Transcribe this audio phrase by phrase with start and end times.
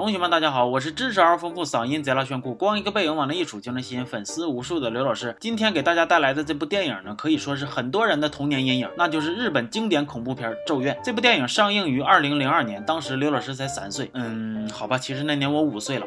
[0.00, 5.36] 同学们，大家好，我是知识而丰富、嗓音贼拉炫酷、光一个背影往那一杵就能吸引粉丝无数的刘老师。
[5.38, 10.94] 今天给大家带来的这部电影呢，可以说是很多人的童年阴影，那就是日本经典恐怖片《咒怨》。
[11.04, 14.10] 这部电影上映于二零零二年，当时刘老师才三岁。
[14.14, 16.06] 嗯，好吧，其实那年我五岁了。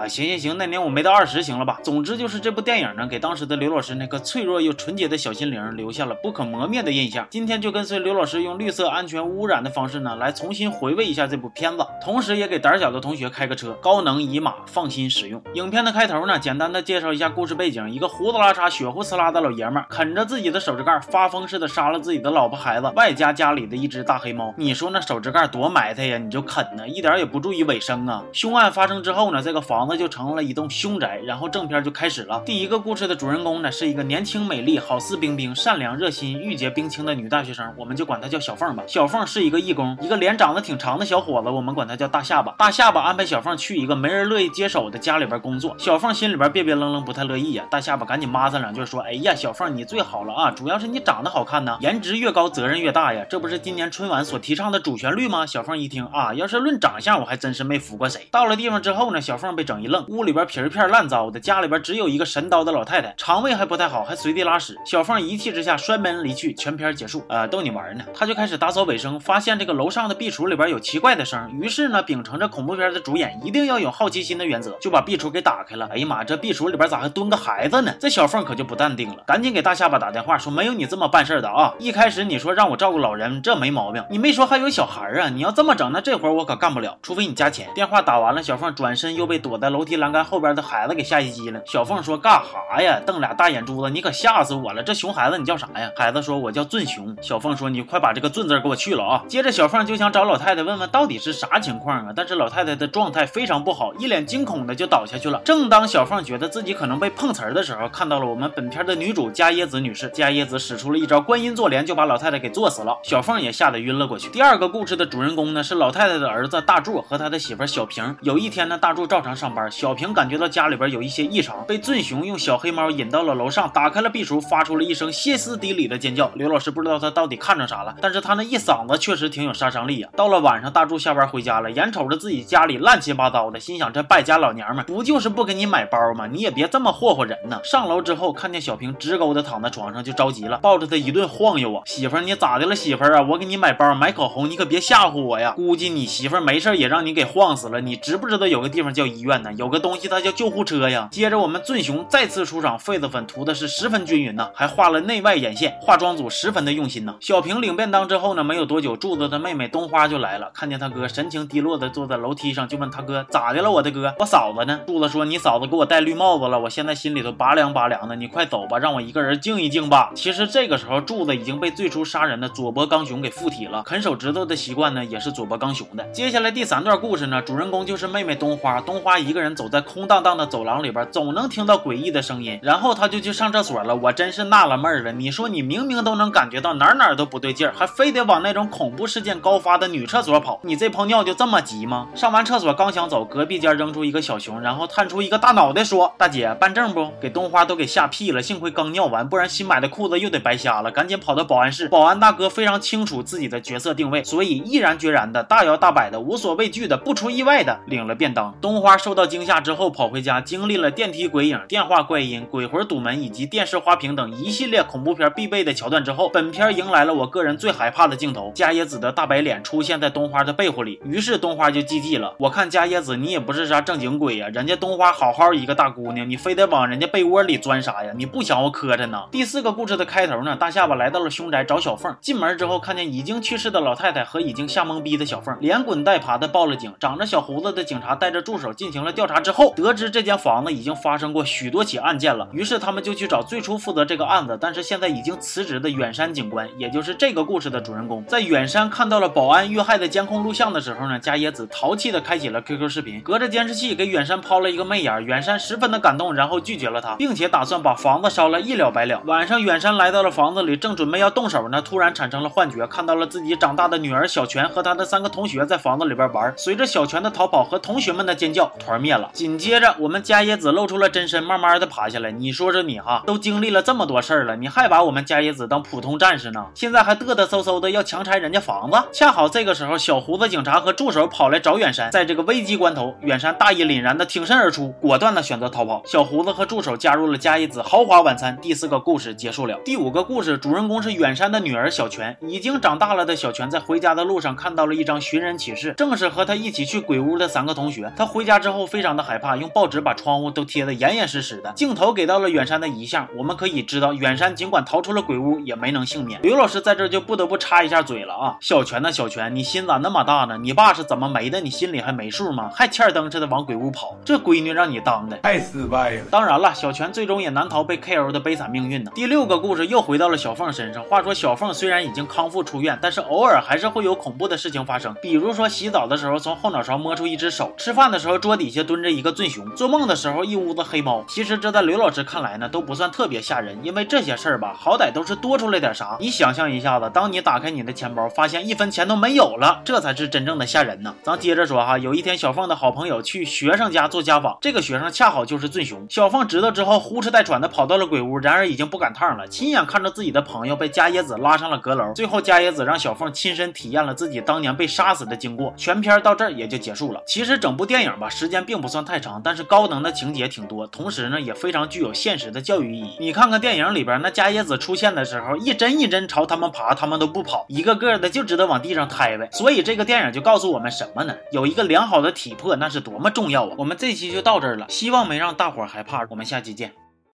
[0.00, 1.78] 啊，行行行，那年我没到二十，行了吧？
[1.82, 7.26] 总之就是这部电影呢，给当时的刘老师那颗脆弱又纯洁的小心灵留下了不可磨灭的印象。
[7.28, 15.42] 今天就跟随刘老师用绿色安全污染的方式呢，来重新回味一下这部片子，同时也给胆小的同学开个车，高能乙马放心使用。
[15.52, 24.54] 影片的开头呢，简单的介绍一下故事背景：一个胡子拉碴、血呼呲啦的老爷们，啃着自己的手指盖，发疯似的杀了自己的老婆孩子，外加家里的一只大黑猫。
[24.56, 26.16] 你说那手指盖多埋汰呀？
[26.16, 28.24] 你就啃呢，一点也不注意卫生啊！
[28.32, 32.40] 凶案发生之后呢，这个房子那就成了一栋凶宅，然后正片就开始了。
[32.46, 38.84] 第一个故事的主人公呢，是一个年轻美丽、好似冰冰、善良热心、御姐冰清的女大学生，我们就管她叫小凤吧。
[38.86, 42.54] 小凤是一个义工，一个脸长得挺长的小伙子，我们管他叫大下巴。
[42.56, 47.64] 大下巴安排小凤去一个没人乐意接手的家里边工作，小凤心里边别别愣愣，不太乐意呀。
[47.68, 58.28] 大下巴赶紧骂他两句，说：“哎呀，小凤你最好了啊，主要是你长得好看呢，颜值越高责任越大呀，这不是今年春晚所提倡的主旋律吗？”小凤一听啊，要是论长相，我还真是没服过谁。
[58.30, 60.60] 到了地方之后呢，小凤被整一愣，屋里边皮。
[60.60, 64.76] 一片烂糟的，家里边只有一个神叨的老太太，肠胃还不太好，还随地拉屎。
[64.84, 67.24] 小凤一气之下摔门离去，全片结束。
[67.28, 68.04] 呃，逗你玩呢。
[68.12, 75.88] 他就开始打扫卫生，发现这个楼上的壁橱里边有奇怪的声，于是呢，秉承着恐怖片的主演一定要有好奇心的原则，就把壁橱给打开了。
[75.90, 77.94] 哎呀妈，这壁橱里边咋还蹲个孩子呢？
[77.98, 81.72] 这小凤可就不淡定了，赶紧给大下巴打电话说：“没有你这么办事的啊！
[81.78, 85.30] 一开始你说让我照顾老人，这没毛病，你没说还有小孩啊？
[85.30, 90.50] 你要这么整，那这活我可干不了，除非你加钱。”电话打完了，小凤转身又被躲在楼梯栏杆后边。
[90.52, 91.62] 的孩子给吓一激灵。
[91.64, 93.00] 小凤说：“干哈呀？
[93.06, 94.82] 瞪俩大眼珠子，你可吓死我了！
[94.82, 102.12] 这熊孩子，你叫啥呀？”孩子说：“我叫俊雄。”小凤说：“你快把这个俊字给我去了啊！”接着，小凤就想找老太太问问到底是啥情况啊。
[102.16, 105.40] 但是老太太的状态非常不好，一脸惊恐的就倒下去了。
[105.44, 110.08] 正当小凤觉得自己可能被碰瓷儿的时候，看到了我们本片的女主加耶子女士。
[110.08, 112.98] 加耶子使出了一招观音坐莲，就把老太太给坐死了。
[113.04, 114.28] 小凤也吓得晕了过去。
[114.30, 118.16] 第二个故事的主人公呢是老太太的儿子大柱和他的媳妇小平。
[118.22, 121.30] 有一天呢，大柱照常上班，小平感觉到家里边有一些。
[121.30, 126.28] 异常被俊雄用小黑猫引到了楼上，打开了壁橱，发出了一声歇斯底里的尖叫。
[126.34, 130.08] 刘老师不知道他到底看着啥了，但是他那一嗓子确实挺有杀伤力呀。
[130.16, 136.26] 到了晚上，大柱下班回家了，眼瞅着自己家里乱七八糟的，心想这败家老娘们不就是不给你买包吗？
[136.26, 137.60] 你也别这么霍霍人呢。
[137.62, 141.82] 上楼之后，看见小平直勾的躺在床上，就着急了，抱着他一顿晃悠啊。
[141.86, 142.74] 媳妇儿，你咋的了？
[142.74, 145.52] 媳妇儿啊，我给你买包买口红，你可别吓唬我呀。
[145.52, 147.80] 估计你媳妇儿没事也让你给晃死了。
[147.80, 151.08] 你知不知道有个地方叫医院有个东西它叫救护车呀。
[151.10, 157.14] 接着我们俊雄再次出场，痱子粉涂的是十分均匀呐，还画了内外眼线，化妆组十分的用心呐。
[157.20, 163.70] 小平领便当之后呢，没有多久，柱子的妹妹冬花就来了，看见他哥神情低落的坐在楼梯上，就问他哥咋的了？
[163.70, 164.80] 我的哥，我嫂子呢？
[164.86, 170.10] 柱子说你嫂子给我戴绿帽子了，我现在心里头拔凉拔凉的，你快走吧，让我一个人静一静吧。
[170.14, 176.04] 其实这个时候，柱子已经被最初杀人的佐伯刚雄给附体了，啃手指头的习惯呢，也是佐伯刚雄的。
[176.10, 181.50] 接下来第三段故事呢，主人公就是妹妹冬花，冬花一一个人走在空荡荡的走廊里边，总能。
[181.50, 183.96] 听到诡异的声音，然后他就去上厕所了。
[183.96, 192.06] 我真是纳了闷儿了，你说你明明都能感觉到哪哪都不对劲儿，还非得往那种恐怖事件高发的女厕所跑，你这泡尿就这么急吗？
[192.14, 200.92] 上完厕所刚想走，隔壁间扔出一个小熊，然后探出一个大脑袋说：“大姐办证不？”给冬花都给吓屁了，幸亏刚尿完，不然新买的裤子又得白瞎了。
[200.92, 208.54] 赶紧跑到保安室，保安大哥非常清楚自己的角色定位，所以毅然决然的大摇大摆的无所畏惧的不出意外的领了便当。
[208.60, 211.28] 冬花收到到惊吓之后跑回家，经历了电梯。
[211.28, 220.98] 鬼影、电话怪音、鬼魂堵门以及电视花屏等一系列恐怖片必备的桥段之后，本片迎来了我个人最害怕的镜头：加耶子的大白脸出现在冬花的被窝里。
[221.04, 222.34] 于是冬花就记记了。
[222.38, 228.12] 我看加耶子，你也不是啥正经鬼呀，人家冬花好好一个大姑娘，你非得往人家被窝里钻啥呀？
[228.16, 229.24] 你不想我磕碜呢？
[229.30, 236.92] 第四个故事的开头呢，大下巴来到了凶宅找小凤，进门之后看见已经去世的老太太和已经吓懵逼的小凤，连滚带爬的报了警。
[236.98, 241.20] 长着小胡子的警察带着助手进行了调查之后，得知这间房子已经发。
[241.20, 248.24] 生过许多起案件了，于是他们就去找最初负责这个案子，但是现在已经辞职的远山警官，也就是这个故事的主人公。
[248.24, 259.20] 在远山看到了保安遇害的监控录像的时候呢，加野子淘气的开启了 QQ 视频，隔着监视器给远山抛了一个媚眼，远山十分的感动，然后拒绝了他，并且打算把房子烧了一了百了。
[259.26, 266.54] 晚上，远山来到了房子里，正准备要动手呢，突然产生了幻觉，看到了自己长大的女儿小泉和他的三个同学在房子里边玩。
[266.56, 269.30] 随着小泉的逃跑和同学们的尖叫，团灭了。
[269.32, 272.30] 紧接着，我们伽椰子露出了真身，慢慢的爬下来。
[272.30, 276.66] 你说说你哈，都经历了这么多事儿了，你还把我们伽椰子当普通战士呢？
[276.74, 278.96] 现在还嘚嘚嗖嗖的要强拆人家房子？
[279.12, 282.10] 恰好这个时候，小胡子警察和助手跑来找远山。
[282.10, 286.02] 在这个危机关头，远山大义凛然的挺身而出，果断的选择逃跑。
[286.04, 288.56] 小胡子和助手加入了伽椰子豪华晚餐。
[288.60, 289.78] 第四个故事结束了。
[289.84, 292.36] 第五个故事主人公是远山的女儿小泉。
[292.42, 298.12] 已经长大了的小泉在回家的路上看到了一张寻人启事，正是和他一起去鬼屋的三个同学。
[298.16, 301.72] 他回家之后非常的害怕，用报纸把窗户都贴得严严实实的。
[301.76, 306.42] 镜头给到了远山的遗像，我们可以知道远山尽管逃出了鬼屋，也没能幸免。
[306.42, 310.58] 刘老师在这就不得不插一下嘴了啊，小泉呐小泉，你心咋那么大呢？
[310.58, 311.60] 你爸是怎么没的？
[311.60, 312.70] 你心里还没数吗？
[312.74, 316.24] 还欠灯似的往鬼屋跑，这闺女让你当的太失败了。
[316.30, 319.12] 当然了，小泉最终也难逃被 KO 的悲惨命运呢。
[319.14, 321.04] 第六个故事又回到了小凤身上。
[321.04, 331.24] 话说小凤虽然已经康复出院，但是偶尔还是会有恐怖的事情发生，比如说洗澡的时候从后脑勺摸出一只手，吃饭的时候桌底底下蹲着一个醉熊，做梦的时候一屋子黑猫。
[331.26, 336.16] 其实这在刘老师看来呢都不算特别吓人，因为这些事儿吧，好歹都是多出来点啥。
[336.20, 341.12] 你想象一下子，当你打开你的钱包，发现一分钱都没有了，这才是真正的吓人呢。
[341.24, 346.06] 咱接着说哈，有一天小凤的好朋友去学生家做家访，这个学生恰好就是醉熊。
[346.08, 352.12] 小凤知道之后，呼哧带喘的跑到了鬼屋，然而已经不赶趟了，亲眼看着自己的朋友被伽椰子拉上了阁楼。
[352.14, 355.74] 最后，伽椰子让小凤亲身体验了自己当年被杀死的经过。
[355.76, 357.20] 全片到这儿也就结束了。
[357.26, 363.16] 其实整部电影吧，时间并不算太长，但是高能的情节挺多，同时呢，也非常具有现实的教育意义。
[363.18, 369.48] 你看看电影里边那伽椰子出现的时候，一针一针朝他们爬，他们都不跑，一个个的就知道往地上拍呗。
[369.52, 371.34] 所以这个电影就告诉我们什么呢？
[371.52, 373.74] 有一个良好的体魄，那是多么重要啊！
[373.78, 376.26] 我们这期就到这儿了，希望没让大伙害怕。
[376.30, 376.99] 我们下期见。